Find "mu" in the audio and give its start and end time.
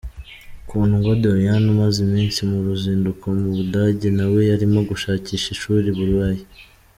2.49-2.57, 3.39-3.47